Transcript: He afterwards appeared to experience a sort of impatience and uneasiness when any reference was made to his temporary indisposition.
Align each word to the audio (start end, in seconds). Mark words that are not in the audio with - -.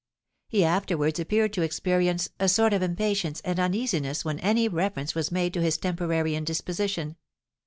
He 0.47 0.63
afterwards 0.63 1.19
appeared 1.19 1.53
to 1.53 1.61
experience 1.61 2.29
a 2.39 2.49
sort 2.49 2.73
of 2.73 2.81
impatience 2.81 3.39
and 3.45 3.59
uneasiness 3.59 4.25
when 4.25 4.39
any 4.39 4.67
reference 4.67 5.13
was 5.13 5.31
made 5.31 5.53
to 5.53 5.61
his 5.61 5.77
temporary 5.77 6.33
indisposition. 6.33 7.17